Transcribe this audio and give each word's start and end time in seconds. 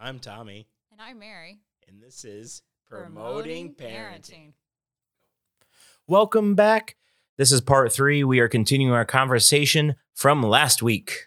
I'm 0.00 0.18
Tommy, 0.18 0.66
And 0.92 1.00
I'm 1.00 1.18
Mary. 1.18 1.60
and 1.88 2.02
this 2.02 2.24
is 2.24 2.62
Promoting, 2.88 3.74
Parenting. 3.74 3.92
Parenting. 3.94 4.52
Welcome 6.06 6.54
back. 6.54 6.96
This 7.36 7.52
is 7.52 7.60
part 7.60 7.92
three. 7.92 8.24
We 8.24 8.40
are 8.40 8.48
continuing 8.48 8.92
our 8.94 9.04
conversation 9.04 9.96
from 10.14 10.42
last 10.42 10.82
week. 10.82 11.26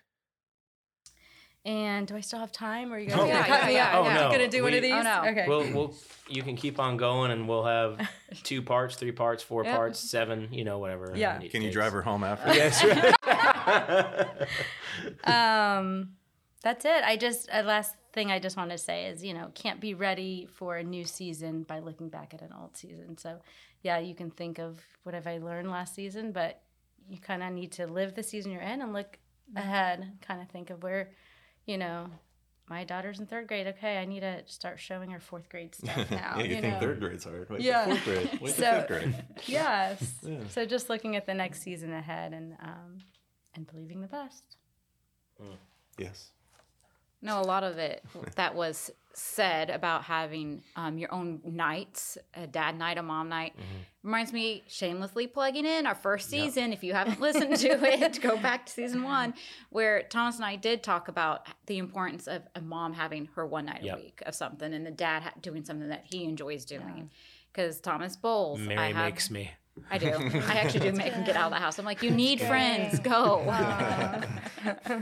And 1.66 2.06
do 2.08 2.16
I 2.18 2.20
still 2.20 2.40
have 2.40 2.52
time? 2.52 2.92
Or 2.92 2.98
are 2.98 3.00
you 3.00 3.10
Oh, 3.14 3.18
gonna 3.18 3.28
yeah, 3.30 3.46
cut 3.48 3.62
yeah, 3.62 3.68
me 3.68 3.74
yeah, 3.76 3.88
off? 3.88 3.94
Oh, 3.96 4.10
Are 4.10 4.14
you 4.14 4.20
no. 4.20 4.32
gonna 4.32 4.50
do 4.50 4.64
one 4.64 4.72
We- 4.74 4.78
of 4.80 4.84
these? 4.84 4.92
Oh, 4.92 5.02
no. 5.02 5.26
Okay. 5.30 5.46
We'll, 5.48 5.72
we'll, 5.74 5.96
you 6.28 6.44
can 6.44 6.58
keep 6.58 6.78
on 6.80 6.98
going, 6.98 7.32
and 7.32 7.48
we'll 7.48 7.64
have 7.64 8.06
two 8.44 8.62
parts, 8.62 8.96
three 8.98 9.14
parts, 9.14 9.42
four 9.44 9.64
Yep. 9.64 9.76
parts, 9.76 10.00
seven, 10.00 10.50
you 10.52 10.66
know, 10.66 10.80
whatever. 10.80 11.14
Yeah. 11.16 11.36
Can 11.38 11.62
you 11.62 11.68
takes. 11.70 11.74
drive 11.74 11.94
her 11.94 12.02
home 12.02 12.24
after? 12.26 12.52
Yes. 12.54 12.84
um, 15.24 16.10
that's 16.64 16.86
it. 16.86 17.04
I 17.04 17.16
just 17.18 17.50
uh, 17.54 17.62
last 17.64 17.96
thing 18.14 18.32
I 18.32 18.40
just 18.40 18.58
want 18.58 18.72
to 18.72 18.78
say 18.78 19.06
is 19.06 19.24
you 19.24 19.34
know 19.34 19.52
can't 19.54 19.80
be 19.80 19.94
ready 19.94 20.48
for 20.52 20.78
a 20.78 20.84
new 20.84 21.04
season 21.06 21.64
by 21.64 21.80
looking 21.80 22.10
back 22.10 22.34
at 22.34 22.42
an 22.42 22.54
old 22.60 22.76
season. 22.76 23.18
So 23.18 23.38
yeah, 23.84 24.00
you 24.00 24.16
can 24.16 24.32
think 24.32 24.58
of 24.60 24.80
what 25.04 25.14
have 25.14 25.28
I 25.28 25.38
learned 25.38 25.70
last 25.70 25.94
season, 25.94 26.32
but 26.32 26.62
you 27.10 27.18
kind 27.20 27.44
of 27.44 27.52
need 27.54 27.74
to 27.74 27.86
live 27.86 28.16
the 28.16 28.24
season 28.24 28.52
you're 28.52 28.62
in 28.62 28.82
and 28.82 28.94
look 28.94 29.20
ahead. 29.56 30.10
Kind 30.26 30.42
of 30.42 30.48
think 30.50 30.70
of 30.72 30.82
where, 30.84 31.12
you 31.66 31.78
know. 31.78 32.08
My 32.70 32.86
daughter's 32.86 33.20
in 33.20 33.26
third 33.26 33.50
grade. 33.50 33.68
Okay, 33.68 33.98
I 33.98 34.06
need 34.06 34.22
to 34.22 34.42
start 34.46 34.80
showing 34.80 35.10
her 35.12 35.20
fourth 35.20 35.50
grade 35.50 35.76
stuff 35.80 36.10
now. 36.10 36.36
yeah, 36.38 36.44
you, 36.44 36.62
think 36.62 36.76
know? 36.76 36.80
third 36.80 37.02
grade's 37.02 37.26
hard. 37.26 37.50
Wait 37.50 37.60
Yeah. 37.60 37.86
fourth 37.88 38.06
grade. 38.06 38.30
Wait 38.42 38.56
So- 38.56 38.72
fifth 38.72 38.88
grade. 38.88 39.16
Yes. 39.48 40.14
Yeah. 40.24 40.38
So 40.48 40.66
just 40.66 40.90
looking 40.90 41.18
at 41.18 41.26
the 41.26 41.34
next 41.34 41.62
season 41.62 41.92
ahead 41.92 42.32
and 42.32 42.54
um, 42.64 43.00
and 43.54 43.68
believing 43.68 44.00
the 44.00 44.08
best. 44.08 44.56
Yes. 45.98 46.32
No, 47.24 47.40
a 47.40 47.44
lot 47.44 47.64
of 47.64 47.78
it 47.80 48.04
that 48.36 48.54
was 48.54 48.92
said 49.16 49.70
about 49.70 50.04
having 50.04 50.64
um, 50.76 50.98
your 50.98 51.12
own 51.14 51.40
nights, 51.46 52.18
a 52.34 52.46
dad 52.48 52.78
night, 52.78 52.98
a 52.98 53.04
mom 53.04 53.30
night, 53.30 53.54
reminds 54.02 54.34
me 54.34 54.64
shamelessly 54.68 55.28
plugging 55.28 55.66
in 55.66 55.86
our 55.86 55.96
first 55.96 56.32
Yep. 56.34 56.44
season. 56.46 56.74
If 56.74 56.84
you 56.84 56.94
haven't 56.94 57.22
listened 57.22 57.56
to 57.58 57.70
it, 58.04 58.20
go 58.22 58.38
back 58.38 58.66
to 58.66 58.72
season 58.74 59.04
one, 59.04 59.34
where 59.70 60.04
Thomas 60.04 60.36
and 60.38 60.46
I 60.46 60.56
did 60.58 60.84
talk 60.84 61.08
about 61.08 61.48
the 61.68 61.78
importance 61.78 62.28
of 62.28 62.42
a 62.56 62.62
mom 62.62 62.94
having 62.94 63.30
her 63.36 63.46
one 63.46 63.66
night 63.68 63.84
Yep. 63.84 63.98
a 63.98 64.02
week 64.02 64.24
of 64.26 64.36
something 64.36 64.74
and 64.74 64.86
the 64.86 64.92
dad 64.92 65.32
doing 65.42 65.64
something 65.64 65.90
that 65.90 66.04
he 66.12 66.26
enjoys 66.26 66.66
doing. 66.66 67.10
Because 67.54 67.80
Thomas 67.80 68.16
bowls. 68.18 68.60
I 68.62 68.66
Mary 68.66 68.94
have- 68.94 69.06
makes 69.06 69.30
me. 69.30 69.52
I 69.90 69.98
do. 69.98 70.08
I 70.48 70.54
actually 70.56 70.92
do 70.92 70.96
make 70.98 71.14
him 71.14 71.24
get 71.26 71.36
out 71.36 71.46
of 71.46 71.52
the 71.52 71.60
house. 71.60 71.80
I'm 71.80 71.86
like, 71.86 72.04
you 72.04 72.12
need 72.12 72.40
friends. 72.42 73.00
Go. 73.00 73.40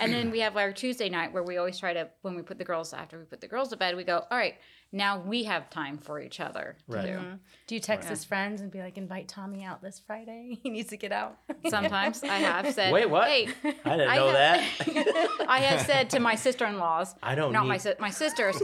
and 0.00 0.12
then 0.12 0.30
we 0.30 0.40
have 0.40 0.56
our 0.56 0.72
Tuesday 0.72 1.08
night 1.08 1.32
where 1.32 1.42
we 1.42 1.56
always 1.56 1.78
try 1.78 1.92
to, 1.92 2.08
when 2.22 2.34
we 2.34 2.42
put 2.42 2.58
the 2.58 2.64
girls, 2.64 2.92
after 2.92 3.18
we 3.18 3.24
put 3.24 3.40
the 3.40 3.48
girls 3.48 3.68
to 3.70 3.76
bed, 3.76 3.96
we 3.96 4.04
go, 4.04 4.24
all 4.30 4.36
right, 4.38 4.54
now 4.92 5.20
we 5.20 5.44
have 5.44 5.70
time 5.70 5.98
for 5.98 6.20
each 6.20 6.40
other 6.40 6.76
to 6.90 6.96
Right. 6.96 7.06
do. 7.06 7.12
Mm-hmm. 7.12 7.34
Do 7.68 7.74
you 7.76 7.80
text 7.80 8.08
his 8.08 8.24
friends 8.24 8.60
and 8.60 8.72
be 8.72 8.80
like, 8.80 8.98
invite 8.98 9.28
Tommy 9.28 9.62
out 9.64 9.80
this 9.82 10.00
Friday? 10.04 10.58
He 10.62 10.70
needs 10.70 10.90
to 10.90 10.96
get 10.96 11.12
out. 11.12 11.38
Sometimes 11.68 12.22
I 12.24 12.36
have 12.38 12.74
said, 12.74 12.92
Wait, 12.92 13.08
what? 13.08 13.28
Hey, 13.28 13.48
I 13.84 13.96
didn't 13.96 14.10
I 14.10 14.16
know 14.16 14.26
have- 14.26 14.34
that. 14.34 15.28
I 15.48 15.60
have 15.60 15.86
said 15.86 16.10
to 16.10 16.20
my 16.20 16.34
sister-in-laws, 16.34 17.14
I 17.22 17.34
don't 17.36 17.52
not 17.52 17.66
my 17.66 17.74
need- 17.74 17.80
si- 17.82 17.94
my 18.00 18.10
sisters, 18.10 18.60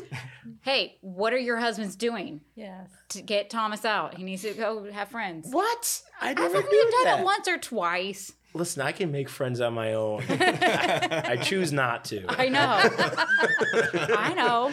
hey, 0.63 0.99
what 1.01 1.33
are 1.33 1.39
your 1.39 1.57
husbands 1.59 1.95
doing 1.97 2.41
yes. 2.57 2.89
to 3.11 3.23
get 3.23 3.49
Thomas 3.49 3.85
out? 3.85 4.15
He 4.17 4.25
needs 4.25 4.43
to 4.43 4.53
go 4.53 4.91
have 4.91 5.09
friends. 5.09 5.36
What? 5.45 6.03
I 6.21 6.31
I've 6.31 6.39
never 6.39 6.57
only 6.59 6.69
knew 6.71 6.91
done 6.91 7.05
that. 7.05 7.21
it 7.21 7.25
once 7.25 7.49
or 7.49 7.59
twice. 7.59 8.33
Listen, 8.57 8.81
I 8.83 8.93
can 8.93 9.13
make 9.13 9.29
friends 9.29 9.61
on 9.61 9.75
my 9.75 9.93
own. 9.93 10.23
I 10.31 11.37
choose 11.43 11.73
not 11.73 12.07
to. 12.07 12.25
I 12.29 12.49
know. 12.49 12.81
I 14.17 14.33
know. 14.35 14.71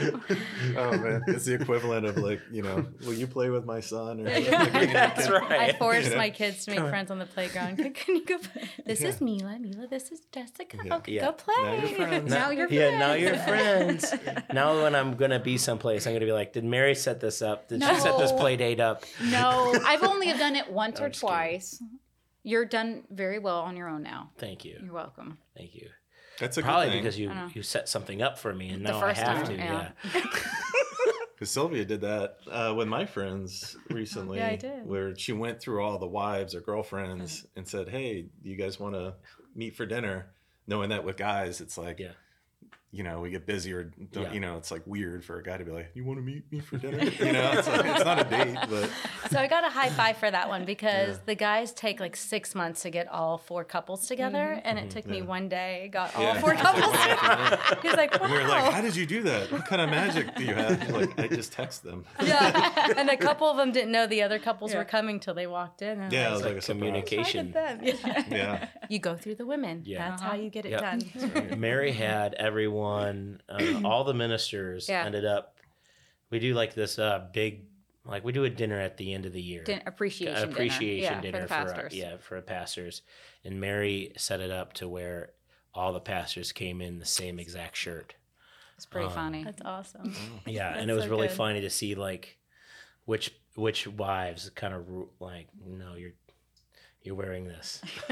Oh 0.78 0.98
man, 0.98 1.22
it's 1.28 1.46
the 1.46 1.56
equivalent 1.56 2.06
of 2.06 2.18
like 2.18 2.40
you 2.52 2.62
know, 2.62 2.86
will 3.06 3.14
you 3.14 3.28
play 3.28 3.50
with 3.50 3.66
my 3.66 3.82
son? 3.82 4.22
Or 4.22 4.24
That's 4.40 5.30
right. 5.30 5.52
I 5.52 5.74
force 5.74 6.10
Yeah. 6.10 6.18
my 6.18 6.30
kids 6.30 6.66
to 6.66 6.72
make 6.72 6.80
friends 6.90 7.12
on 7.12 7.20
the 7.20 7.26
playground. 7.26 7.76
Can, 7.78 7.92
can 7.94 8.16
you 8.16 8.26
go? 8.26 8.38
This 8.86 9.02
is 9.02 9.20
Mila. 9.20 9.58
Mila, 9.60 9.88
this 9.88 10.12
is 10.12 10.22
Jessica. 10.32 10.78
Yeah. 10.84 10.96
Okay, 10.98 11.12
Yeah. 11.14 11.26
go 11.26 11.32
play. 11.34 11.54
Now 11.64 11.74
you're 11.86 11.90
friends. 12.08 12.32
Now 12.32 12.50
you're 12.52 12.70
yeah, 12.70 12.98
now 12.98 13.14
you're 13.14 13.36
friends. 13.36 14.10
friends. 14.10 14.44
now 14.54 14.82
when 14.82 14.96
I'm 14.96 15.16
gonna 15.16 15.40
be 15.40 15.58
someplace, 15.58 16.08
I'm 16.08 16.14
gonna 16.14 16.26
be 16.26 16.32
like, 16.32 16.54
did 16.54 16.64
Mary 16.64 16.96
set 16.96 17.20
this 17.20 17.42
up? 17.42 17.68
Did 17.68 17.84
she 17.84 17.96
set 18.00 18.18
this 18.18 18.32
No. 18.32 18.38
play 18.38 18.56
date 18.56 18.80
up? 18.80 19.04
No, 19.22 19.76
I've 19.86 20.04
only 20.04 20.32
done 20.34 20.56
it 20.56 20.72
once 20.72 21.02
or 21.02 21.10
twice. 21.10 21.78
kidding. 21.80 22.00
Twice. 22.44 22.52
You're 22.52 22.66
done 22.66 23.04
very 23.10 23.40
well 23.40 23.60
on 23.62 23.76
your 23.78 23.88
own 23.88 24.04
now. 24.04 24.32
Thank 24.38 24.66
you. 24.66 24.78
You're 24.84 24.94
welcome. 24.94 25.38
Thank 25.58 25.76
you. 25.76 25.90
That's 26.40 26.58
a 26.58 26.62
Probably 26.64 26.86
good 26.88 26.92
thing. 26.94 27.04
because 27.04 27.20
you 27.20 27.32
you 27.54 27.62
set 27.64 27.88
something 27.88 28.22
up 28.22 28.40
for 28.40 28.54
me, 28.54 28.70
and 28.70 28.86
The 28.86 28.92
now 28.92 29.02
I 29.06 29.14
have 29.14 29.38
time, 29.38 29.46
to. 29.48 29.56
yeah. 29.56 29.90
Yeah. 30.14 30.22
Because 31.36 31.50
Sylvia 31.50 31.84
did 31.84 32.02
that 32.02 32.38
uh, 32.50 32.74
with 32.78 32.88
my 32.88 33.06
friends 33.08 33.76
recently. 33.90 34.38
Yeah, 34.38 34.50
I 34.50 34.56
did. 34.56 34.86
Where 34.86 35.16
she 35.18 35.34
went 35.34 35.60
through 35.60 35.84
all 35.84 35.98
the 35.98 36.06
wives 36.08 36.54
or 36.54 36.62
girlfriends 36.62 37.46
and 37.56 37.68
said, 37.68 37.90
"Hey, 37.90 38.28
do 38.44 38.50
you 38.50 38.56
guys 38.56 38.80
want 38.80 38.94
to 38.96 39.16
meet 39.56 39.76
for 39.76 39.86
dinner?" 39.86 40.28
Knowing 40.68 40.90
that 40.90 41.04
with 41.04 41.18
guys, 41.18 41.60
it's 41.60 41.78
like, 41.78 42.00
Yeah. 42.00 42.12
You 42.96 43.02
know, 43.02 43.20
we 43.22 43.32
get 43.32 43.48
busy 43.48 43.74
or 43.74 43.86
don't, 44.12 44.26
Yeah. 44.26 44.34
you 44.34 44.40
know, 44.40 44.56
it's 44.58 44.70
like 44.70 44.84
weird 44.86 45.26
for 45.26 45.40
a 45.40 45.44
guy 45.44 45.58
to 45.58 45.66
be 45.66 45.72
like, 45.72 45.90
"You 45.96 46.06
want 46.06 46.20
to 46.20 46.24
meet 46.24 46.44
me 46.52 46.60
for 46.60 46.78
dinner?" 46.78 47.00
You 47.20 47.32
know, 47.34 47.52
it's, 47.58 47.68
like, 47.68 47.86
it's 47.86 48.06
not 48.06 48.20
a 48.20 48.24
date, 48.24 48.56
but 48.70 48.88
So 49.32 49.40
I 49.40 49.48
got 49.48 49.64
a 49.66 49.70
high 49.70 49.90
five 49.90 50.18
for 50.18 50.30
that 50.30 50.48
one 50.48 50.64
because 50.64 51.16
Yeah. 51.18 51.24
the 51.26 51.34
guys 51.36 51.74
take 51.74 52.00
like 52.00 52.16
six 52.16 52.54
months 52.54 52.84
to 52.84 52.92
get 52.92 53.08
all 53.08 53.40
four 53.40 53.64
couples 53.64 54.06
together, 54.08 54.62
and 54.64 54.78
it 54.78 54.92
took 54.92 55.08
me 55.08 55.24
one 55.24 55.50
day 55.50 55.90
got 55.92 56.16
all 56.16 56.22
Yeah. 56.22 56.40
four 56.40 56.54
couples. 56.66 56.86
together. 56.92 57.60
He's 57.82 57.94
like, 57.96 58.22
wow. 58.22 58.28
We 58.32 58.38
were 58.38 58.48
like, 58.48 58.72
"How 58.72 58.82
did 58.82 58.96
you 58.96 59.08
do 59.08 59.24
that? 59.24 59.52
What 59.52 59.66
kind 59.66 59.82
of 59.82 59.90
magic 59.90 60.36
do 60.36 60.44
you 60.44 60.54
have?" 60.54 60.90
Like, 60.92 61.20
I 61.20 61.28
just 61.28 61.52
text 61.52 61.84
them. 61.84 62.06
yeah, 62.24 62.94
and 62.96 63.10
a 63.10 63.18
couple 63.18 63.50
of 63.50 63.58
them 63.58 63.72
didn't 63.72 63.92
know 63.92 64.06
the 64.06 64.22
other 64.22 64.38
couples 64.38 64.72
Yeah. 64.72 64.78
were 64.80 64.86
coming 64.86 65.20
till 65.20 65.34
they 65.34 65.48
walked 65.48 65.82
in. 65.82 66.00
And 66.00 66.14
Yeah, 66.14 66.26
I 66.26 66.28
it 66.28 66.32
was 66.32 66.44
was 66.44 66.46
like, 66.46 66.54
like 66.56 66.64
a 66.64 66.68
communication. 66.68 67.52
Them." 67.54 67.80
Yeah. 67.84 68.24
Yeah. 68.30 68.68
You 68.88 69.00
go 69.00 69.16
through 69.16 69.36
the 69.36 69.48
women. 69.48 69.82
Yeah. 69.86 70.10
That's 70.10 70.22
Uh-huh. 70.22 70.32
how 70.32 70.38
you 70.38 70.52
get 70.52 70.66
it 70.66 70.72
Yep. 70.72 70.82
done. 71.50 71.60
Mary 71.60 71.92
had 71.92 72.36
everyone, 72.36 72.83
uh, 72.86 73.82
all 73.86 74.04
the 74.04 74.14
ministers 74.14 74.88
Yeah. 74.90 75.06
ended 75.06 75.26
up. 75.26 75.58
We 76.30 76.40
do 76.40 76.54
like 76.54 76.74
this 76.74 76.98
uh, 77.00 77.28
big, 77.34 77.66
like 78.06 78.24
we 78.24 78.32
do 78.32 78.44
a 78.44 78.50
dinner 78.50 78.80
at 78.80 78.98
the 78.98 79.14
end 79.14 79.26
of 79.26 79.34
the 79.34 79.42
year. 79.42 79.64
Din- 79.64 79.82
appreciation, 79.86 80.50
appreciation 80.50 81.22
dinner, 81.22 81.46
dinner 81.46 81.48
yeah, 81.48 81.48
for 81.48 81.48
the 81.48 81.48
for, 81.48 81.72
uh, 81.72 81.74
pastors. 81.84 81.96
yeah 81.96 82.18
for 82.18 82.36
the 82.36 82.42
pastors, 82.42 83.02
and 83.46 83.60
Mary 83.62 84.12
set 84.18 84.42
it 84.42 84.50
up 84.52 84.74
to 84.74 84.88
where 84.88 85.32
all 85.74 85.94
the 85.94 86.00
pastors 86.00 86.52
came 86.52 86.82
in 86.82 87.00
the 87.00 87.06
same 87.06 87.40
exact 87.40 87.76
shirt. 87.78 88.16
It's 88.76 88.86
pretty 88.86 89.08
Um, 89.08 89.14
funny. 89.14 89.44
That's 89.44 89.62
awesome. 89.64 90.16
Yeah, 90.48 90.74
and 90.78 90.90
it 90.90 90.94
was 90.94 91.04
so 91.06 91.10
really 91.12 91.28
good. 91.28 91.38
funny 91.38 91.62
to 91.62 91.70
see 91.70 91.94
like 91.96 92.38
which 93.06 93.32
which 93.56 93.86
wives 93.88 94.50
kind 94.56 94.74
of 94.74 94.88
like 95.20 95.48
no 95.64 95.94
you're 95.96 96.14
you're 97.04 97.16
wearing 97.16 97.46
this. 97.48 97.82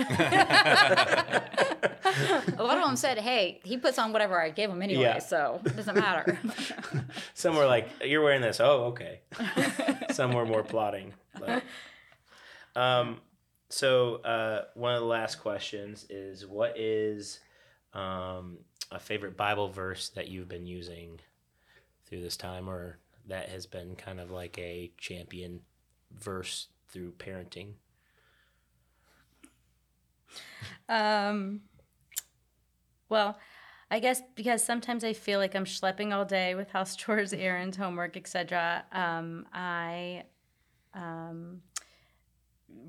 A 2.58 2.64
lot 2.64 2.78
of 2.78 2.84
them 2.84 2.96
said, 2.96 3.18
"Hey, 3.18 3.60
he 3.64 3.78
puts 3.78 3.98
on 3.98 4.12
whatever 4.12 4.40
I 4.42 4.50
give 4.50 4.70
him 4.70 4.82
anyway, 4.82 5.02
Yeah. 5.04 5.20
so 5.20 5.62
it 5.66 5.76
doesn't 5.76 5.96
matter." 5.96 6.38
Some 7.34 7.56
were 7.56 7.66
like 7.66 7.90
you're 8.04 8.22
wearing 8.24 8.42
this. 8.42 8.60
Oh, 8.60 8.86
okay. 8.86 9.22
Some 10.12 10.34
were 10.34 10.46
more 10.46 10.64
plotting. 10.64 11.14
But, 11.40 11.64
um, 12.76 13.22
so 13.70 14.16
uh, 14.18 14.66
one 14.74 14.94
of 14.96 15.00
the 15.02 15.08
last 15.08 15.36
questions 15.42 16.06
is 16.10 16.46
what 16.46 16.78
is 16.78 17.40
um, 17.94 18.58
a 18.92 19.00
favorite 19.00 19.38
Bible 19.38 19.70
verse 19.70 20.10
that 20.10 20.28
you've 20.28 20.50
been 20.50 20.66
using 20.68 21.20
through 22.08 22.22
this 22.22 22.36
time, 22.38 22.70
or 22.70 22.98
that 23.28 23.50
has 23.50 23.66
been 23.66 23.96
kind 23.96 24.20
of 24.20 24.32
like 24.32 24.58
a 24.60 24.92
champion 24.98 25.62
verse 26.20 26.68
through 26.90 27.12
parenting? 27.14 27.74
Um, 30.92 31.62
well, 33.10 33.40
I 33.90 34.00
guess 34.00 34.22
because 34.36 34.64
sometimes 34.64 35.04
I 35.04 35.14
feel 35.14 35.40
like 35.40 35.56
I'm 35.56 35.66
schlepping 35.66 36.14
all 36.14 36.26
day 36.26 36.54
with 36.54 36.70
house 36.70 36.96
chores, 36.98 37.34
errands, 37.34 37.78
homework, 37.78 38.16
etc. 38.18 38.84
Um, 38.92 39.48
I 39.54 40.26
um, 40.94 41.62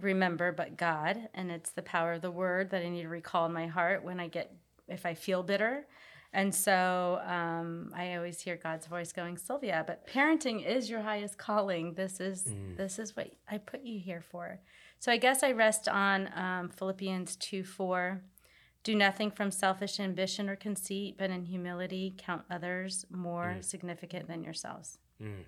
remember, 0.00 0.52
but 0.52 0.76
God, 0.76 1.28
and 1.32 1.50
it's 1.50 1.70
the 1.70 1.82
power 1.82 2.14
of 2.14 2.22
the 2.22 2.30
Word 2.30 2.70
that 2.70 2.82
I 2.82 2.88
need 2.88 3.02
to 3.02 3.08
recall 3.08 3.46
in 3.46 3.52
my 3.52 3.68
heart 3.68 4.04
when 4.04 4.20
I 4.20 4.28
get 4.28 4.54
if 4.88 5.06
I 5.06 5.14
feel 5.14 5.42
bitter. 5.42 5.86
And 6.34 6.54
so 6.54 7.20
um, 7.26 7.92
I 7.94 8.16
always 8.16 8.40
hear 8.40 8.56
God's 8.56 8.86
voice 8.86 9.12
going, 9.12 9.36
Sylvia, 9.36 9.84
but 9.86 10.06
parenting 10.06 10.64
is 10.64 10.88
your 10.88 11.02
highest 11.02 11.36
calling. 11.36 11.92
This 11.94 12.20
is 12.20 12.46
this 12.76 12.98
is 12.98 13.14
what 13.14 13.32
I 13.50 13.58
put 13.58 13.82
you 13.82 14.00
here 14.00 14.22
for. 14.22 14.58
So 14.98 15.12
I 15.12 15.18
guess 15.18 15.42
I 15.42 15.52
rest 15.52 15.88
on 15.88 16.30
um, 16.34 16.70
Philippians 16.70 17.36
2 17.36 17.64
4. 17.64 18.22
Do 18.82 18.94
nothing 18.96 19.30
from 19.30 19.50
selfish 19.50 20.00
ambition 20.00 20.48
or 20.48 20.56
conceit, 20.56 21.16
but 21.18 21.30
in 21.30 21.44
humility 21.44 22.14
count 22.16 22.42
others 22.50 23.04
more 23.10 23.58
significant 23.60 24.26
than 24.26 24.42
yourselves. 24.42 24.98
Mm. 25.22 25.44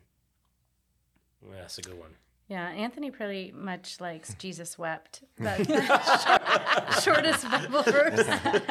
Yeah, 1.43 1.61
that's 1.61 1.79
a 1.79 1.83
good 1.83 1.99
one. 1.99 2.11
Yeah, 2.47 2.69
Anthony 2.69 3.11
pretty 3.11 3.53
much 3.57 4.03
likes 4.03 4.35
Jesus 4.39 4.79
wept. 4.79 5.23
That's 5.39 5.67
the 5.67 7.01
short- 7.03 7.03
shortest 7.03 7.51
Bible 7.51 7.83
verse. 7.83 8.27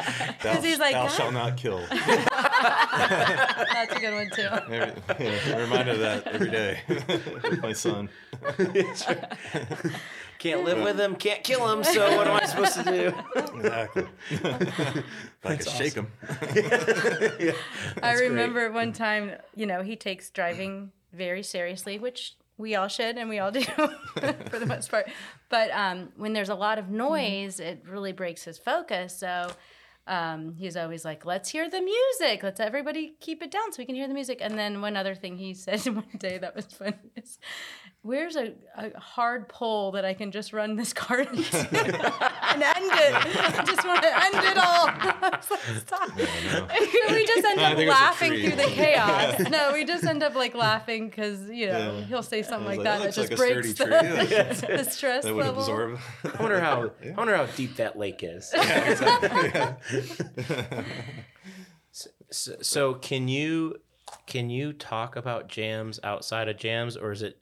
Because 0.44 0.64
he's 0.66 0.78
like, 0.80 0.94
thou 0.94 1.08
"God." 1.08 1.12
shalt 1.16 1.34
not 1.34 1.58
kill. 1.58 1.80
That's 1.90 2.04
a 3.96 4.00
good 4.00 4.14
one 4.14 4.30
too. 4.30 4.44
Every- 4.44 4.94
yeah, 5.26 5.40
I'm 5.56 5.60
reminded 5.62 5.96
of 5.96 6.02
that 6.02 6.28
every 6.28 6.52
day 6.52 6.82
with 6.88 7.62
my 7.64 7.74
son. 7.74 8.10
Can't 10.40 10.64
live 10.66 10.84
with 10.84 11.00
him, 11.00 11.16
can't 11.16 11.42
kill 11.44 11.72
him. 11.72 11.84
So 11.86 12.16
what 12.18 12.28
am 12.28 12.36
I 12.36 12.46
supposed 12.46 12.74
to 12.76 12.84
do? 12.84 13.14
Exactly. 13.58 14.06
if 14.30 15.46
I 15.46 15.56
could 15.56 15.68
shake 15.70 15.94
him. 15.94 16.08
I 18.04 18.16
remember 18.20 18.70
one 18.72 18.92
time, 18.92 19.32
you 19.56 19.66
know, 19.66 19.82
he 19.82 19.96
takes 19.96 20.30
driving 20.30 20.92
very 21.14 21.42
seriously, 21.44 21.98
which 21.98 22.36
we 22.58 22.76
all 22.76 22.88
should 22.88 23.18
and 23.18 23.30
we 23.30 23.40
all 23.40 23.52
do 23.52 23.62
for 24.50 24.60
the 24.60 24.66
most 24.66 24.90
part. 24.92 25.10
But 25.50 25.72
um, 25.72 26.10
when 26.18 26.34
there's 26.34 26.50
a 26.50 26.56
lot 26.56 26.78
of 26.78 26.90
noise, 26.90 27.60
it 27.60 27.84
really 27.88 28.12
breaks 28.12 28.44
his 28.44 28.58
focus. 28.58 29.18
So 29.18 29.52
um, 30.06 30.56
he's 30.58 30.76
always 30.76 31.06
like, 31.06 31.26
let's 31.26 31.50
hear 31.50 31.70
the 31.70 31.82
music. 31.82 32.44
Let's 32.44 32.60
everybody 32.60 33.16
keep 33.20 33.42
it 33.42 33.52
down 33.52 33.72
so 33.72 33.78
we 33.80 33.86
can 33.86 33.96
hear 33.96 34.08
the 34.08 34.14
music. 34.14 34.40
And 34.42 34.58
then 34.58 34.82
one 34.82 34.98
other 34.98 35.16
thing 35.16 35.38
he 35.38 35.54
said 35.54 35.86
one 35.86 36.06
day 36.18 36.38
that 36.38 36.56
was 36.56 36.66
funny 36.66 36.98
is, 37.16 37.40
where's 38.04 38.36
a, 38.36 38.54
a 38.78 39.00
hard 39.00 39.48
pole 39.50 39.92
that 39.94 40.06
I 40.06 40.14
can 40.14 40.32
just 40.32 40.54
run 40.54 40.76
this 40.76 40.94
car 41.04 41.22
into 41.22 41.32
and 41.58 42.62
end 42.62 42.92
it? 42.92 43.14
I 43.16 43.64
just 43.66 43.86
want 43.88 44.02
to 44.04 44.24
end 44.26 44.36
it 44.36 44.58
all. 44.58 44.88
I 44.90 45.30
was 45.38 45.50
like, 45.50 45.60
Stop. 45.88 46.16
we 46.18 47.26
just 47.26 47.46
end 47.46 47.60
up 47.60 47.76
think 47.78 47.80
it 47.80 47.88
was 47.88 47.98
a 47.98 48.02
laughing 48.02 48.32
through 48.34 48.56
the 48.58 48.64
chaos. 48.72 49.40
No, 49.50 49.72
we 49.74 49.86
just 49.86 50.04
end 50.04 50.22
up 50.22 50.36
like 50.36 50.54
laughing 50.54 51.08
because 51.10 51.50
you 51.50 51.68
know 51.68 51.98
Yeah. 52.00 52.06
he'll 52.06 52.24
say 52.24 52.44
something 52.44 52.68
like, 52.68 52.78
like, 52.80 52.84
that. 52.86 53.00
Oh, 53.02 53.04
"That 53.04 53.16
That 53.16 53.16
just 53.16 53.30
like 53.32 53.38
breaks 53.38 53.74
the, 53.74 53.86
tree." 54.68 54.76
the 54.78 54.84
stress 54.84 55.24
That 55.24 55.34
would 55.34 55.46
level. 55.46 55.62
absorb. 55.62 56.00
I 56.38 56.42
wonder 56.42 56.60
how 56.60 56.92
I 57.04 57.12
wonder 57.18 57.36
how 57.36 57.46
deep 57.48 57.78
that 57.78 57.98
lake 57.98 58.20
is. 58.22 58.54
So, 62.32 62.56
so 62.62 62.94
can 62.96 63.28
you 63.28 63.76
can 64.26 64.50
you 64.50 64.74
talk 64.74 65.16
about 65.16 65.48
jams 65.48 66.00
outside 66.04 66.48
of 66.50 66.58
jams, 66.58 66.98
or 66.98 67.12
is 67.12 67.22
it 67.22 67.38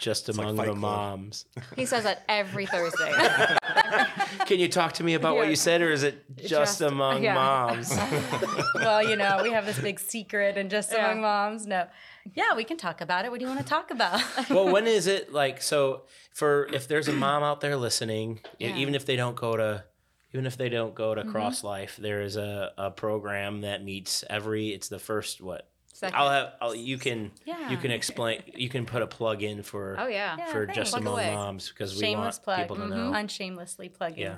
just 0.00 0.28
like 0.28 0.36
among 0.38 0.56
Fight 0.56 0.66
the 0.68 0.74
moms? 0.74 1.46
He 1.76 1.86
says 1.86 2.04
that 2.04 2.22
every 2.28 2.66
Thursday. 2.66 3.12
Can 4.46 4.58
you 4.60 4.68
talk 4.68 4.92
to 4.94 5.04
me 5.04 5.14
about 5.14 5.36
what 5.36 5.48
you 5.48 5.56
said, 5.56 5.80
or 5.82 5.90
is 5.90 6.02
it 6.02 6.24
just, 6.36 6.48
Just- 6.48 6.80
among 6.80 7.22
yeah. 7.22 7.34
moms? 7.34 7.90
well, 8.74 9.02
you 9.02 9.16
know, 9.16 9.40
we 9.42 9.50
have 9.52 9.66
this 9.66 9.78
big 9.78 9.98
secret 10.00 10.56
and 10.56 10.70
just 10.70 10.92
Yeah. 10.92 11.10
among 11.10 11.22
moms. 11.22 11.66
No, 11.66 11.86
yeah, 12.34 12.54
we 12.56 12.64
can 12.64 12.76
talk 12.76 13.00
about 13.00 13.24
it. 13.24 13.30
What 13.30 13.40
do 13.40 13.46
you 13.46 13.50
want 13.50 13.60
to 13.64 13.68
talk 13.68 13.90
about? 13.90 14.20
well, 14.50 14.68
when 14.70 14.86
is 14.86 15.06
it 15.06 15.32
like 15.32 15.62
so? 15.62 16.02
For 16.32 16.66
if 16.72 16.88
there's 16.88 17.08
a 17.08 17.12
mom 17.12 17.42
out 17.42 17.60
there 17.60 17.76
listening, 17.76 18.40
Yeah. 18.58 18.76
even 18.76 18.94
if 18.94 19.06
they 19.06 19.16
don't 19.16 19.36
go 19.36 19.56
to, 19.56 19.84
even 20.32 20.46
if 20.46 20.56
they 20.56 20.68
don't 20.68 20.94
go 20.94 21.14
to 21.14 21.22
Mm-hmm. 21.22 21.30
Cross 21.30 21.62
Life, 21.64 21.96
there 21.96 22.22
is 22.22 22.36
a, 22.36 22.72
a 22.76 22.90
program 22.90 23.60
that 23.62 23.84
meets 23.84 24.24
every. 24.28 24.68
It's 24.70 24.88
the 24.88 24.98
first 24.98 25.40
what. 25.40 25.68
Second. 26.06 26.18
I'll 26.18 26.30
have. 26.30 26.52
I'll, 26.60 26.74
you 26.74 26.98
can. 26.98 27.30
Yeah. 27.44 27.70
You 27.70 27.76
can 27.76 27.90
explain. 27.90 28.42
You 28.54 28.68
can 28.68 28.86
put 28.86 29.02
a 29.02 29.06
plug 29.06 29.42
in 29.42 29.62
for. 29.62 29.96
oh 29.98 30.06
yeah. 30.06 30.36
Yeah. 30.38 30.46
For 30.52 30.66
thanks. 30.66 30.76
just 30.78 30.90
Plug 30.92 31.02
among 31.02 31.14
away. 31.14 31.34
moms 31.34 31.68
because 31.68 31.94
we 31.94 32.00
Shameless 32.00 32.36
want 32.36 32.42
plug. 32.44 32.58
people 32.60 32.76
to 32.76 32.82
Mhm. 32.82 32.88
know. 32.90 33.12
Unshamelessly 33.12 33.92
plugging. 33.92 34.22
Yeah. 34.22 34.36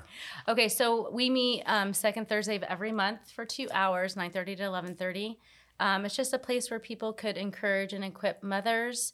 Okay, 0.48 0.68
so 0.68 1.10
we 1.10 1.30
meet 1.30 1.62
um, 1.66 1.92
second 1.94 2.28
Thursday 2.28 2.56
of 2.56 2.62
every 2.64 2.92
month 2.92 3.30
for 3.30 3.44
two 3.44 3.68
hours, 3.72 4.16
nine 4.16 4.30
thirty 4.30 4.56
to 4.56 4.62
eleven 4.64 4.94
thirty. 4.94 5.38
Um, 5.78 6.04
it's 6.06 6.16
just 6.16 6.32
a 6.32 6.38
place 6.38 6.70
where 6.70 6.80
people 6.80 7.12
could 7.12 7.36
encourage 7.36 7.92
and 7.92 8.02
equip 8.04 8.42
mothers. 8.42 9.12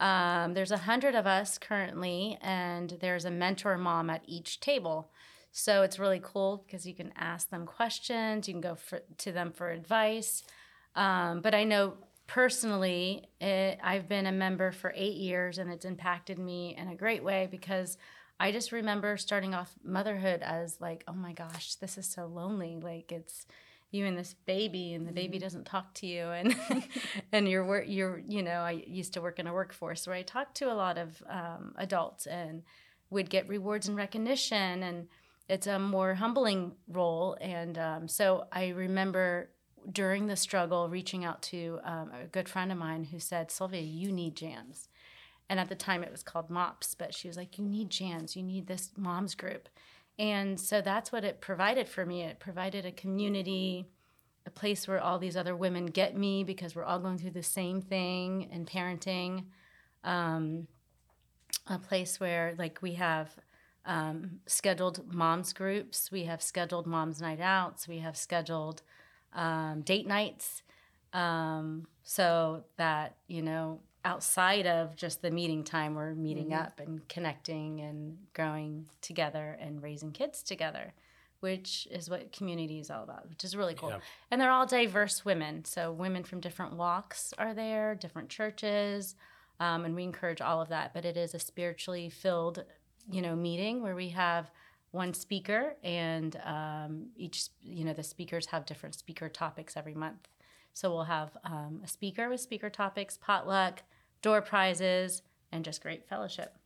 Um, 0.00 0.54
there's 0.54 0.70
a 0.72 0.78
hundred 0.78 1.14
of 1.14 1.26
us 1.26 1.58
currently, 1.58 2.38
and 2.40 2.96
there's 3.00 3.24
a 3.26 3.30
mentor 3.30 3.76
mom 3.76 4.08
at 4.10 4.22
each 4.26 4.58
table. 4.60 5.10
So 5.52 5.82
it's 5.82 5.98
really 5.98 6.20
cool 6.22 6.64
because 6.64 6.86
you 6.86 6.94
can 6.94 7.12
ask 7.16 7.50
them 7.50 7.66
questions, 7.66 8.46
you 8.48 8.54
can 8.54 8.60
go 8.60 8.76
for, 8.76 9.00
to 9.18 9.32
them 9.32 9.52
for 9.52 9.70
advice. 9.70 10.42
Um, 10.94 11.40
but 11.40 11.54
I 11.54 11.64
know 11.64 11.94
personally, 12.26 13.28
it, 13.40 13.78
I've 13.82 14.08
been 14.08 14.26
a 14.26 14.32
member 14.32 14.72
for 14.72 14.92
eight 14.96 15.16
years, 15.16 15.58
and 15.58 15.70
it's 15.70 15.84
impacted 15.84 16.38
me 16.38 16.76
in 16.76 16.88
a 16.88 16.94
great 16.94 17.24
way 17.24 17.48
because 17.50 17.96
I 18.38 18.52
just 18.52 18.72
remember 18.72 19.16
starting 19.16 19.54
off 19.54 19.74
motherhood 19.84 20.40
as 20.42 20.80
like, 20.80 21.04
oh 21.08 21.12
my 21.12 21.32
gosh, 21.32 21.74
this 21.74 21.98
is 21.98 22.06
so 22.06 22.26
lonely. 22.26 22.78
Like 22.80 23.12
it's 23.12 23.46
you 23.90 24.06
and 24.06 24.16
this 24.16 24.34
baby, 24.46 24.94
and 24.94 25.06
the 25.06 25.12
baby 25.12 25.38
doesn't 25.38 25.64
talk 25.66 25.92
to 25.94 26.06
you, 26.06 26.22
and 26.28 26.56
and 27.32 27.48
you're 27.48 27.64
wor- 27.64 27.82
you're 27.82 28.22
you 28.28 28.42
know 28.42 28.60
I 28.60 28.82
used 28.86 29.14
to 29.14 29.20
work 29.20 29.38
in 29.38 29.46
a 29.46 29.52
workforce 29.52 30.06
where 30.06 30.16
I 30.16 30.22
talked 30.22 30.56
to 30.58 30.72
a 30.72 30.74
lot 30.74 30.96
of 30.98 31.22
um, 31.28 31.74
adults 31.76 32.26
and 32.26 32.62
would 33.10 33.28
get 33.28 33.48
rewards 33.48 33.88
and 33.88 33.96
recognition, 33.96 34.82
and 34.84 35.08
it's 35.48 35.66
a 35.66 35.78
more 35.78 36.14
humbling 36.14 36.72
role. 36.88 37.36
And 37.40 37.76
um, 37.76 38.08
so 38.08 38.46
I 38.52 38.68
remember 38.68 39.50
during 39.90 40.26
the 40.26 40.36
struggle 40.36 40.88
reaching 40.88 41.24
out 41.24 41.42
to 41.42 41.80
um, 41.84 42.10
a 42.22 42.26
good 42.26 42.48
friend 42.48 42.72
of 42.72 42.78
mine 42.78 43.04
who 43.04 43.18
said, 43.18 43.50
Sylvia, 43.50 43.80
you 43.80 44.12
need 44.12 44.34
jams. 44.34 44.88
And 45.48 45.58
at 45.58 45.68
the 45.68 45.74
time 45.74 46.02
it 46.02 46.12
was 46.12 46.22
called 46.22 46.48
MOPS, 46.48 46.94
but 46.94 47.12
she 47.12 47.26
was 47.26 47.36
like, 47.36 47.58
You 47.58 47.64
need 47.64 47.90
jams, 47.90 48.36
you 48.36 48.42
need 48.42 48.66
this 48.66 48.90
mom's 48.96 49.34
group. 49.34 49.68
And 50.18 50.60
so 50.60 50.80
that's 50.80 51.10
what 51.10 51.24
it 51.24 51.40
provided 51.40 51.88
for 51.88 52.04
me. 52.04 52.22
It 52.22 52.38
provided 52.38 52.84
a 52.84 52.92
community, 52.92 53.86
a 54.46 54.50
place 54.50 54.86
where 54.86 55.00
all 55.00 55.18
these 55.18 55.36
other 55.36 55.56
women 55.56 55.86
get 55.86 56.16
me 56.16 56.44
because 56.44 56.76
we're 56.76 56.84
all 56.84 56.98
going 56.98 57.18
through 57.18 57.30
the 57.30 57.42
same 57.42 57.80
thing 57.80 58.48
in 58.52 58.66
parenting. 58.66 59.46
Um, 60.04 60.68
a 61.66 61.78
place 61.78 62.20
where, 62.20 62.54
like, 62.58 62.80
we 62.82 62.94
have 62.94 63.34
um, 63.86 64.40
scheduled 64.46 65.12
moms 65.12 65.52
groups, 65.52 66.12
we 66.12 66.24
have 66.24 66.42
scheduled 66.42 66.86
moms 66.86 67.20
night 67.20 67.40
outs, 67.40 67.88
we 67.88 67.98
have 67.98 68.16
scheduled 68.16 68.82
um, 69.32 69.82
date 69.82 70.06
nights. 70.06 70.62
Um, 71.12 71.86
so 72.02 72.64
that, 72.76 73.16
you 73.26 73.42
know, 73.42 73.80
outside 74.04 74.66
of 74.66 74.96
just 74.96 75.22
the 75.22 75.30
meeting 75.30 75.64
time, 75.64 75.94
we're 75.94 76.14
meeting 76.14 76.54
up 76.54 76.80
and 76.80 77.06
connecting 77.08 77.80
and 77.80 78.16
growing 78.32 78.86
together 79.00 79.58
and 79.60 79.82
raising 79.82 80.12
kids 80.12 80.42
together, 80.42 80.94
which 81.40 81.86
is 81.90 82.08
what 82.08 82.32
community 82.32 82.78
is 82.78 82.90
all 82.90 83.02
about, 83.02 83.28
which 83.28 83.44
is 83.44 83.56
really 83.56 83.74
cool. 83.74 83.90
Yeah. 83.90 83.98
And 84.30 84.40
they're 84.40 84.50
all 84.50 84.66
diverse 84.66 85.24
women. 85.24 85.64
So 85.64 85.92
women 85.92 86.24
from 86.24 86.40
different 86.40 86.76
walks 86.76 87.34
are 87.38 87.54
there, 87.54 87.94
different 87.94 88.28
churches. 88.28 89.16
Um, 89.58 89.84
and 89.84 89.94
we 89.94 90.04
encourage 90.04 90.40
all 90.40 90.62
of 90.62 90.68
that. 90.70 90.94
But 90.94 91.04
it 91.04 91.16
is 91.16 91.34
a 91.34 91.38
spiritually 91.38 92.08
filled, 92.08 92.64
you 93.10 93.20
know, 93.20 93.36
meeting 93.36 93.82
where 93.82 93.94
we 93.94 94.08
have 94.10 94.50
one 94.92 95.14
speaker, 95.14 95.76
and 95.84 96.40
um, 96.44 97.06
each, 97.16 97.44
you 97.60 97.84
know, 97.84 97.92
the 97.92 98.02
speakers 98.02 98.46
have 98.46 98.66
different 98.66 98.94
speaker 98.94 99.28
topics 99.28 99.76
every 99.76 99.94
month. 99.94 100.28
So 100.72 100.90
we'll 100.92 101.04
have 101.04 101.36
um, 101.44 101.80
a 101.84 101.88
speaker 101.88 102.28
with 102.28 102.40
speaker 102.40 102.70
topics, 102.70 103.16
potluck, 103.16 103.82
door 104.22 104.40
prizes, 104.42 105.22
and 105.52 105.64
just 105.64 105.82
great 105.82 106.08
fellowship. 106.08 106.56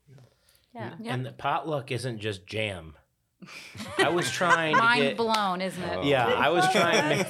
Yeah. 0.74 0.94
And 1.06 1.24
the 1.24 1.32
potluck 1.32 1.92
isn't 1.92 2.18
just 2.18 2.46
jam. 2.46 2.94
I 3.98 4.08
was 4.08 4.30
trying 4.32 4.74
to 4.74 4.80
Mind 4.80 5.02
get. 5.02 5.16
blown, 5.16 5.60
isn't 5.60 5.82
it? 5.82 6.04
Yeah, 6.04 6.26
I 6.26 6.48
was 6.48 6.68
trying. 6.72 7.24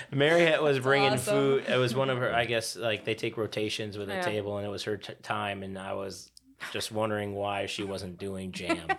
Mariette 0.12 0.62
was 0.62 0.78
bringing 0.80 1.12
awesome. 1.14 1.34
food. 1.34 1.64
It 1.68 1.76
was 1.76 1.94
one 1.94 2.10
of 2.10 2.18
her. 2.18 2.34
I 2.34 2.44
guess 2.44 2.76
like 2.76 3.04
they 3.04 3.14
take 3.14 3.36
rotations 3.36 3.96
with 3.96 4.10
a 4.10 4.14
Yeah. 4.14 4.20
table, 4.22 4.58
and 4.58 4.66
it 4.66 4.70
was 4.70 4.82
her 4.84 4.96
t- 4.96 5.14
time, 5.22 5.62
and 5.62 5.78
I 5.78 5.94
was 5.94 6.30
just 6.72 6.90
wondering 6.92 7.34
why 7.34 7.66
she 7.66 7.84
wasn't 7.84 8.18
doing 8.18 8.52
jam. 8.52 8.86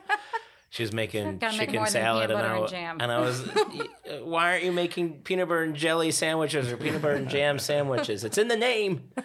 She 0.71 0.83
was 0.83 0.93
making 0.93 1.39
Gotta 1.39 1.57
make 1.57 1.71
chicken 1.71 1.87
salad, 1.87 2.29
and 2.29 2.39
I, 2.39 2.43
butter 2.43 2.55
and 2.61 2.69
jam. 2.69 2.97
and 2.99 3.11
I 3.11 3.19
was, 3.21 3.41
uh, 3.49 4.19
why 4.23 4.51
aren't 4.51 4.65
you 4.65 4.71
making 4.71 5.21
peanut 5.23 5.47
butter 5.47 5.63
and 5.63 5.75
jelly 5.75 6.11
sandwiches 6.11 6.71
or 6.71 6.77
peanut 6.77 7.01
butter 7.01 7.15
and 7.15 7.27
jam 7.27 7.57
sandwiches? 7.57 8.23
It's 8.23 8.37
in 8.37 8.49
the 8.49 8.55
name. 8.55 9.09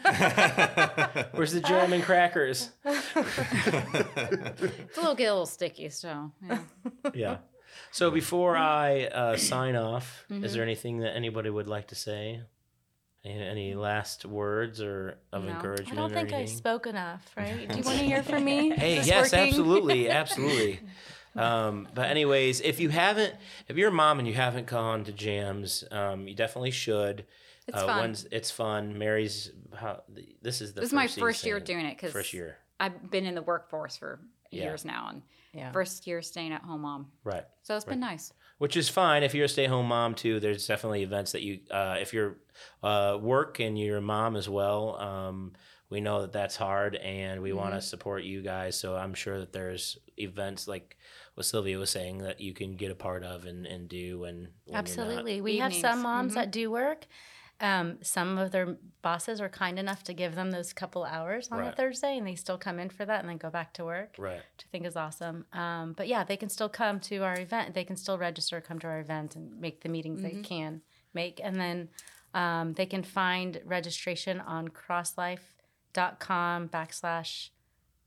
Where's 1.32 1.52
the 1.52 1.60
jam 1.60 1.92
and 1.92 2.02
crackers? 2.02 2.70
It's 2.86 3.16
a 4.96 5.00
little 5.00 5.14
get 5.14 5.26
a 5.26 5.32
little 5.32 5.46
sticky, 5.46 5.88
so 5.90 6.32
yeah. 6.46 6.58
Yeah. 7.14 7.36
So 7.90 8.10
before 8.10 8.56
I 8.56 9.04
uh, 9.04 9.36
sign 9.36 9.76
off, 9.76 10.24
Mm-hmm. 10.30 10.44
is 10.44 10.54
there 10.54 10.62
anything 10.62 10.98
that 11.00 11.14
anybody 11.14 11.50
would 11.50 11.68
like 11.68 11.88
to 11.88 11.94
say? 11.94 12.40
Any, 13.24 13.42
any 13.42 13.74
last 13.74 14.24
words 14.26 14.82
or 14.82 15.16
of 15.32 15.44
No. 15.44 15.50
I 15.50 15.54
encouragement? 15.54 15.92
I 15.92 15.96
don't 16.02 16.12
think 16.12 16.32
I 16.32 16.44
spoke 16.44 16.86
enough, 16.86 17.30
right? 17.36 17.68
Do 17.68 17.78
you 17.78 17.82
want 17.82 17.98
to 17.98 18.04
hear 18.04 18.22
from 18.22 18.44
me? 18.44 18.70
Hey, 18.70 18.96
yes, 19.02 19.32
working? 19.32 19.48
absolutely, 19.48 20.10
absolutely. 20.10 20.80
Um, 21.36 21.88
but 21.94 22.10
anyways, 22.10 22.60
if 22.60 22.80
you 22.80 22.88
haven't, 22.90 23.34
if 23.68 23.76
you're 23.76 23.88
a 23.88 23.92
mom 23.92 24.18
and 24.18 24.28
you 24.28 24.34
haven't 24.34 24.66
gone 24.66 25.04
to 25.04 25.12
jams, 25.12 25.84
um, 25.90 26.28
you 26.28 26.34
definitely 26.34 26.70
should. 26.70 27.24
It's 27.66 27.76
uh, 27.78 27.86
fun. 27.86 27.98
when's- 28.00 28.26
it's 28.30 28.50
fun. 28.50 28.98
Mary's. 28.98 29.50
How, 29.74 30.02
this 30.42 30.60
is 30.60 30.74
the. 30.74 30.80
This 30.82 30.90
is 30.90 30.94
my 30.94 31.06
first 31.06 31.18
first 31.18 31.44
year 31.46 31.58
season. 31.60 31.74
doing 31.76 31.86
it 31.86 31.96
because 31.96 32.12
First 32.12 32.32
year, 32.34 32.58
I've 32.78 33.10
been 33.10 33.24
in 33.26 33.34
the 33.34 33.42
workforce 33.42 33.96
for 33.96 34.20
Yeah. 34.50 34.64
years 34.64 34.84
now, 34.84 35.08
and 35.10 35.22
Yeah. 35.52 35.72
first 35.72 36.06
year 36.06 36.20
staying 36.22 36.52
at 36.52 36.62
home 36.62 36.82
mom. 36.82 37.10
right? 37.24 37.44
So 37.62 37.74
it's 37.76 37.84
been 37.84 38.00
nice. 38.00 38.32
which 38.58 38.76
is 38.76 38.88
fine 38.88 39.22
if 39.24 39.34
you're 39.34 39.46
a 39.46 39.48
stay-home 39.48 39.86
mom 39.88 40.14
too. 40.14 40.38
There's 40.40 40.66
definitely 40.66 41.02
events 41.02 41.32
that 41.32 41.42
you, 41.42 41.60
uh, 41.72 41.96
if 42.00 42.12
you're 42.14 42.36
uh, 42.84 43.18
work 43.20 43.58
and 43.58 43.76
you're 43.78 43.96
a 43.98 44.02
mom 44.02 44.36
as 44.36 44.48
well. 44.48 44.96
Um, 45.00 45.52
we 45.90 46.00
know 46.00 46.20
that 46.22 46.32
that's 46.32 46.56
hard, 46.56 46.96
and 46.96 47.42
we 47.42 47.52
want 47.52 47.74
to 47.74 47.80
support 47.80 48.22
you 48.24 48.42
guys. 48.42 48.78
So 48.78 48.94
I'm 48.96 49.14
sure 49.14 49.38
that 49.40 49.52
there's 49.52 49.98
events 50.16 50.66
like 50.68 50.96
what 51.34 51.46
Sylvia 51.46 51.78
was 51.78 51.90
saying 51.90 52.18
that 52.18 52.40
you 52.40 52.52
can 52.54 52.76
get 52.76 52.90
a 52.90 52.94
part 52.94 53.24
of 53.24 53.44
and, 53.44 53.66
and 53.66 53.88
do. 53.88 54.24
And 54.24 54.38
when 54.38 54.48
you're 54.66 54.72
not. 54.74 54.78
Absolutely. 54.78 55.40
We 55.40 55.58
have 55.58 55.72
some 55.72 55.98
Evenings. 55.98 56.02
moms 56.02 56.32
Mhm. 56.32 56.34
that 56.36 56.50
do 56.50 56.70
work 56.70 57.06
Um, 57.60 57.98
some 58.02 58.36
of 58.36 58.50
their 58.50 58.76
bosses 59.00 59.40
are 59.40 59.48
kind 59.48 59.78
enough 59.78 60.02
to 60.04 60.12
give 60.12 60.34
them 60.34 60.50
those 60.50 60.72
couple 60.72 61.04
hours 61.04 61.48
on 61.52 61.62
a 61.62 61.70
Thursday, 61.70 62.18
and 62.18 62.26
they 62.26 62.34
still 62.34 62.58
come 62.58 62.80
in 62.80 62.90
for 62.90 63.04
that 63.06 63.20
and 63.20 63.28
then 63.28 63.36
go 63.36 63.48
back 63.48 63.72
to 63.74 63.84
work, 63.84 64.16
Right. 64.18 64.38
which 64.56 64.64
I 64.66 64.68
think 64.72 64.84
is 64.84 64.96
awesome. 64.96 65.46
Um, 65.52 65.92
but 65.92 66.08
yeah, 66.08 66.24
they 66.24 66.36
can 66.36 66.48
still 66.48 66.68
come 66.68 66.98
to 67.00 67.18
our 67.18 67.38
event. 67.38 67.72
They 67.74 67.84
can 67.84 67.96
still 67.96 68.18
register, 68.18 68.60
come 68.60 68.80
to 68.80 68.88
our 68.88 68.98
event, 68.98 69.36
and 69.36 69.60
make 69.60 69.82
the 69.82 69.88
meetings 69.88 70.20
they 70.20 70.42
can 70.42 70.82
make. 71.14 71.40
And 71.42 71.54
then 71.54 71.90
um, 72.34 72.72
they 72.72 72.86
can 72.86 73.04
find 73.04 73.60
registration 73.64 74.40
on 74.40 74.66
crosslife.com 75.94 76.68
backslash 76.70 77.50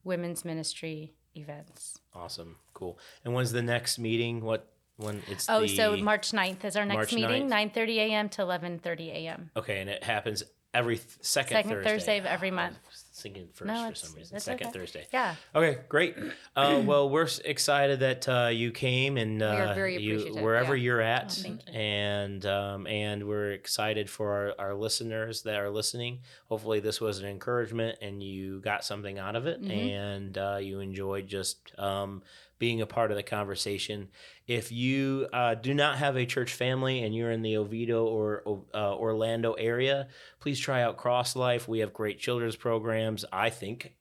women's 0.04 0.44
ministry 0.46 1.14
events. 1.38 2.00
Awesome. 2.14 2.58
Cool. 2.74 2.98
And 3.24 3.34
when's 3.34 3.52
the 3.52 3.62
next 3.62 4.00
meeting? 4.00 4.42
What 4.42 4.68
when 4.98 5.22
it's 5.30 5.48
Oh, 5.50 5.66
so 5.68 5.96
March 5.98 6.32
9th 6.32 6.66
is 6.66 6.76
our 6.76 6.86
next 6.86 7.12
9th. 7.14 7.30
meeting, 7.30 7.50
9.30 7.50 7.96
a.m. 7.98 8.30
to 8.30 8.42
11.30 8.42 9.08
a.m. 9.10 9.52
Okay, 9.56 9.80
and 9.80 9.90
it 9.90 10.04
happens 10.04 10.44
every 10.78 10.98
th- 10.98 11.08
second, 11.22 11.56
Second 11.58 11.72
Thursday. 11.72 11.90
Thursday 11.90 12.18
of 12.20 12.26
every 12.26 12.52
month. 12.52 12.76
was 12.90 13.04
thinking 13.14 13.48
first 13.54 13.68
No, 13.68 13.90
for 13.90 13.96
some 13.96 14.16
reason. 14.16 14.40
Second 14.40 14.68
okay. 14.68 14.80
Thursday. 14.80 15.08
Yeah. 15.12 15.36
Okay, 15.56 15.80
great. 15.90 16.16
Uh, 16.56 16.82
well, 16.86 17.10
we're 17.10 17.28
excited 17.46 18.00
that 18.02 18.30
uh, 18.30 18.48
you 18.48 18.72
came 18.72 19.18
and 19.18 19.42
uh, 19.42 19.74
you, 19.98 20.36
wherever 20.40 20.76
yeah. 20.76 20.84
you're 20.84 21.02
at, 21.02 21.44
Oh, 21.48 21.72
and 21.74 22.46
um, 22.46 22.86
and 22.88 23.28
we're 23.28 23.52
excited 23.52 24.10
for 24.10 24.56
our, 24.60 24.68
our 24.68 24.74
listeners 24.76 25.42
that 25.44 25.56
are 25.56 25.70
listening. 25.70 26.20
Hopefully, 26.50 26.80
this 26.80 27.02
was 27.02 27.20
an 27.20 27.28
encouragement 27.28 27.98
and 28.02 28.22
you 28.22 28.60
got 28.62 28.84
something 28.86 29.18
out 29.20 29.36
of 29.36 29.48
it, 29.48 29.62
Mhm. 29.62 29.72
and 29.92 30.38
uh, 30.38 30.58
you 30.62 30.80
enjoyed 30.80 31.28
just 31.28 31.58
um, 31.80 32.22
being 32.60 32.82
a 32.82 32.86
part 32.86 33.12
of 33.12 33.18
the 33.18 33.24
conversation. 33.24 34.10
If 34.48 34.72
you 34.72 35.28
uh, 35.34 35.56
do 35.56 35.74
not 35.74 35.98
have 35.98 36.16
a 36.16 36.26
church 36.26 36.54
family 36.54 37.04
and 37.04 37.16
you're 37.16 37.32
in 37.32 37.42
the 37.42 37.58
Oviedo 37.58 38.06
or 38.06 38.44
uh, 38.74 38.96
Orlando 38.96 39.54
area, 39.54 40.08
please 40.40 40.60
try 40.60 40.82
out 40.82 40.98
Cross 40.98 41.36
Life. 41.36 41.68
We 41.68 41.80
have 41.80 41.94
great 41.94 42.20
children's 42.20 42.56
programs. 42.56 43.26
I 43.32 43.50
think 43.50 43.94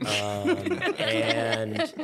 um, 0.00 0.80
and 0.98 1.94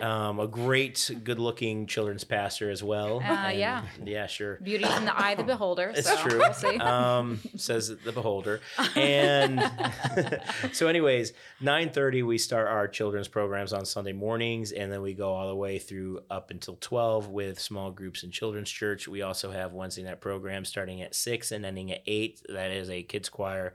um, 0.00 0.40
a 0.40 0.46
great, 0.46 1.10
good-looking 1.24 1.86
children's 1.86 2.24
pastor 2.24 2.70
as 2.70 2.82
well. 2.82 3.18
Uh, 3.20 3.22
And- 3.24 3.58
yeah. 3.58 3.82
yeah, 4.04 4.26
sure. 4.26 4.56
Beauty 4.62 4.84
in 4.84 5.04
the 5.04 5.16
eye 5.16 5.32
of 5.32 5.38
the 5.38 5.44
beholder. 5.44 5.92
It's 5.94 6.08
so 6.08 6.16
true. 6.16 6.38
We'll. 6.62 6.82
Um, 6.82 7.40
says 7.56 7.88
the 8.04 8.12
beholder. 8.12 8.60
And 8.96 9.60
so, 10.72 10.86
anyways, 10.88 11.32
nine 11.60 11.90
thirty 11.90 12.22
we 12.22 12.38
start 12.38 12.68
our 12.68 12.88
children's 12.88 13.28
programs 13.28 13.72
on 13.72 13.84
Sunday 13.86 14.12
mornings, 14.12 14.72
and 14.72 14.92
then 14.92 15.02
we 15.02 15.14
go 15.14 15.32
all 15.34 15.48
the 15.48 15.56
way 15.56 15.78
through 15.78 16.20
up 16.30 16.50
until 16.50 16.76
twelve 16.80 17.28
with 17.28 17.58
small 17.60 17.90
groups 17.90 18.22
in 18.22 18.30
children's 18.30 18.70
church. 18.70 19.08
We 19.08 19.22
also 19.22 19.50
have 19.50 19.72
Wednesday 19.72 20.02
night 20.02 20.20
programs 20.20 20.68
starting 20.68 21.02
at 21.02 21.14
six 21.14 21.52
and 21.52 21.64
ending 21.64 21.90
at 21.92 22.02
eight. 22.06 22.40
That 22.48 22.70
is 22.70 22.90
a 22.90 23.02
kids 23.02 23.28
choir 23.28 23.74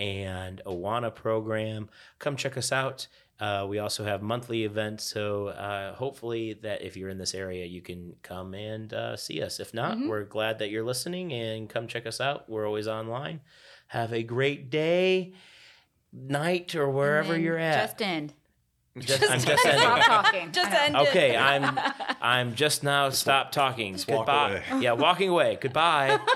and 0.00 0.60
Awana 0.66 1.14
program. 1.14 1.88
Come 2.18 2.34
check 2.36 2.56
us 2.56 2.72
out. 2.72 3.06
Uh, 3.38 3.66
we 3.68 3.78
also 3.78 4.04
have 4.04 4.20
monthly 4.20 4.64
events, 4.64 5.02
so 5.04 5.46
uh, 5.48 5.94
hopefully 5.94 6.52
that 6.62 6.82
if 6.82 6.94
you're 6.96 7.08
in 7.08 7.16
this 7.16 7.34
area, 7.34 7.64
you 7.64 7.80
can 7.80 8.14
come 8.22 8.52
and 8.54 8.92
uh, 8.92 9.16
see 9.16 9.40
us. 9.40 9.60
If 9.60 9.72
not, 9.72 9.96
Mhm. 9.96 10.08
we're 10.08 10.24
glad 10.24 10.58
that 10.58 10.68
you're 10.70 10.84
listening 10.84 11.32
and 11.32 11.66
come 11.68 11.86
check 11.86 12.06
us 12.06 12.20
out. 12.20 12.50
We're 12.50 12.66
always 12.66 12.86
online. 12.86 13.40
Have 13.88 14.12
a 14.12 14.22
great 14.22 14.68
day, 14.68 15.32
night, 16.12 16.74
or 16.74 16.90
wherever 16.90 17.38
you're 17.38 17.56
at. 17.58 17.86
Just 17.90 18.02
end. 18.02 18.34
Just- 18.98 19.22
I'm 19.30 19.40
just 19.40 19.62
Stop 19.62 20.04
talking. 20.04 20.52
Just 20.52 20.72
end. 20.72 20.96
Okay, 20.96 21.36
I'm 21.36 21.78
I'm 22.20 22.54
just 22.54 22.82
now 22.82 23.08
stop 23.10 23.52
talking. 23.52 23.92
walk 23.94 24.06
Goodbye. 24.26 24.50
away. 24.72 24.82
Yeah, 24.82 24.92
walking 24.92 25.28
away. 25.30 25.56
Goodbye. 25.60 26.18